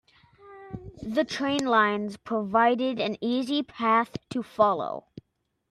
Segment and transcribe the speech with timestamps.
[1.03, 5.05] The train lines provided an easy path to follow.